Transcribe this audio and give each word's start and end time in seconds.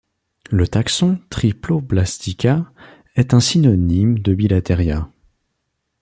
Le 0.49 0.67
taxon 0.67 1.19
Triploblastica 1.29 2.73
est 3.15 3.35
un 3.35 3.39
synonyme 3.39 4.17
de 4.17 4.33
Bilateria. 4.33 5.07